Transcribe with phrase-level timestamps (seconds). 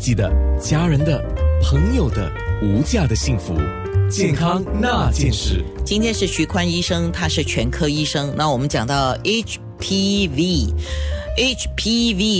[0.00, 1.22] 己的、家人的、
[1.62, 3.54] 朋友的无价的幸福。
[4.10, 5.62] 健康那件事。
[5.84, 8.34] 今天是徐宽医生，他是全科医生。
[8.36, 10.74] 那我们讲到 HPV，HPV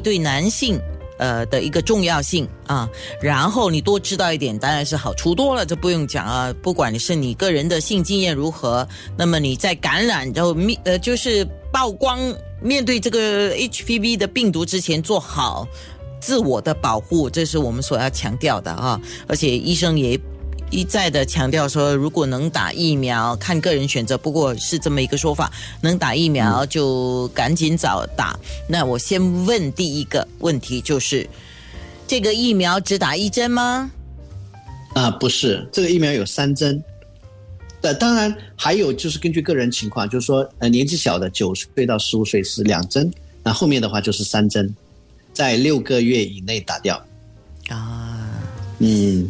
[0.00, 0.78] 对男性
[1.18, 2.88] 呃的一个重要性啊，
[3.20, 6.54] 然后你多知道一点，当然是好处多了，这不用讲啊。
[6.62, 8.86] 不管你是你个人的性经验如何，
[9.16, 12.20] 那么你在感染然后面呃就是曝光
[12.62, 15.66] 面对这个 HPV 的病毒之前做好
[16.20, 19.00] 自我的保护，这是我们所要强调的啊。
[19.26, 20.18] 而且医生也。
[20.68, 25.48] 一再的强调说，如果能打疫苗，看个人选择，不过是这么一个说法。
[25.80, 28.36] 能打疫苗就赶紧早打。
[28.68, 31.24] 那我先问第一个问题，就是
[32.04, 33.88] 这个疫苗只打一针吗？
[34.94, 36.82] 啊，不是，这个疫苗有三针。
[37.82, 43.08] 呃，当然还有就是根据个人情况，就是说，呃，年纪小的九岁到十五岁是两针，
[43.44, 44.74] 那后面的话就是三针，
[45.36, 46.96] 在六个月以内打掉。
[47.68, 48.40] 啊，
[48.78, 49.28] 嗯。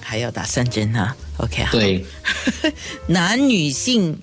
[0.00, 1.72] 还要打三针哈，OK 好。
[1.72, 2.04] 对，
[3.08, 4.16] 男女性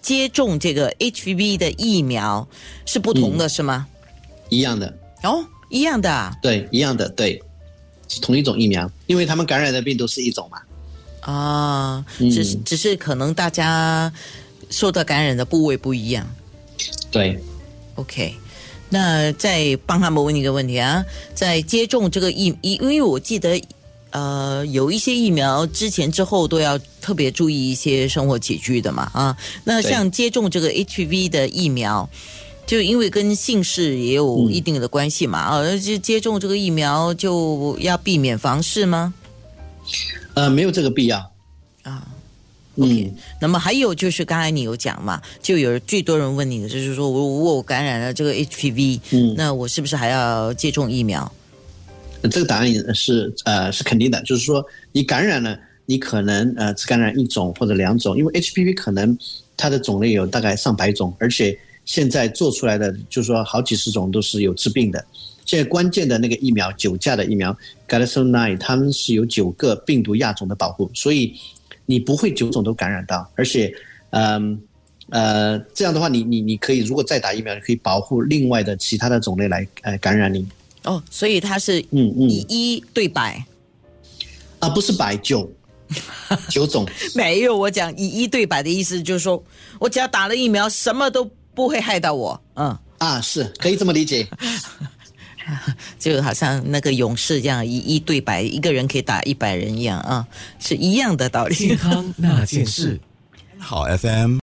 [0.00, 2.46] 接种这个 HPV 的疫苗
[2.86, 3.86] 是不同的，是吗？
[4.48, 6.32] 一样的哦，一样的啊。
[6.40, 7.42] 对，一样的，对，
[8.08, 10.62] 是同一种疫苗，因为他们感染的病毒是一种嘛。
[11.32, 14.12] 啊，只是只是可能大家
[14.70, 16.24] 受到感染的部位不一样。
[17.10, 17.38] 对
[17.96, 18.36] ，OK，
[18.90, 21.04] 那再帮他们问一个问题啊，
[21.34, 23.62] 在接种这个疫，因因为我记得。
[24.16, 29.36] 呃，有一些疫苗之前之后都要特别注意一些生活起居的嘛啊。
[29.64, 32.08] 那像接种这个 HPV 的疫苗，
[32.64, 39.12] 就因为跟姓氏也有一定的关系嘛啊，就接种这个疫苗就要避免房事吗？
[40.34, 41.26] 呃，没有这个必要啊。
[42.76, 51.30] OK，那么还有就是刚才你有讲嘛，就有最多人问你的就是说，我如果我感染了这个 HPV，嗯，那我是不是还要接种疫苗？
[52.30, 59.16] 这个答案是呃是肯定的，就是说你感染了，你可能呃只感染一种或者两种，因为 HPV 可能
[59.56, 65.04] 它的种类有大概上百种，而且现在做出来的就是说好几十种都是有致病的。
[65.44, 67.52] 现在关键的那个疫苗九价的疫苗
[67.86, 71.34] g a l a x o Nine，他们是有九个病毒亚种的保护，所以
[71.86, 73.72] 你不会九种都感染到，而且
[74.10, 74.60] 嗯
[75.10, 80.46] 呃这样的话，你你你可以如果再打疫苗，你可以保护另外的其他的种类来呃感染你。
[80.84, 83.44] 哦，所以它是嗯嗯以一对百，
[84.58, 85.50] 啊，不是百九
[86.50, 89.42] 九种，没有我讲以一对百的意思，就是说
[89.78, 91.24] 我只要打了疫苗，什么都
[91.54, 92.40] 不会害到我。
[92.54, 94.26] 嗯啊，是可以这么理解，
[95.98, 100.26] 就好像那个勇士这样一一对百，一个人可以打一百人一样啊，
[100.58, 101.54] 是一样的道理。
[101.54, 102.98] 健康那件事，
[103.58, 104.32] 好 FM。